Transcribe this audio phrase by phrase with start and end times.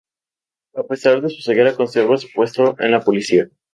[0.73, 3.51] A pesar de su ceguera conserva su puesto en la policía.